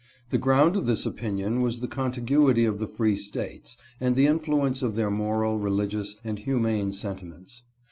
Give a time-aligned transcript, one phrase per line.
[0.31, 4.81] The ground of this opinion was the contiguity of the free States, and the influence
[4.81, 7.61] of their moral, religious, and humane sentiments.